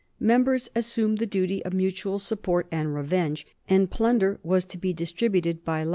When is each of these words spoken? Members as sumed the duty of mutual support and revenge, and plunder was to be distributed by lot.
Members 0.19 0.67
as 0.73 0.87
sumed 0.87 1.19
the 1.19 1.27
duty 1.27 1.63
of 1.63 1.73
mutual 1.73 2.17
support 2.17 2.65
and 2.71 2.95
revenge, 2.95 3.45
and 3.69 3.91
plunder 3.91 4.39
was 4.41 4.65
to 4.65 4.79
be 4.79 4.93
distributed 4.93 5.63
by 5.63 5.83
lot. 5.83 5.89